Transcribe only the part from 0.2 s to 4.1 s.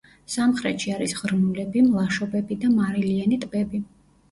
სამხრეთში არის ღრმულები, მლაშობები და მარილიანი ტბები.